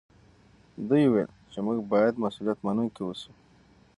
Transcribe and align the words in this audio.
دوی 0.87 1.03
وویل 1.07 1.29
چې 1.51 1.59
موږ 1.65 1.77
باید 1.93 2.21
مسوولیت 2.23 2.59
منونکي 2.65 3.01
اوسو. 3.03 3.31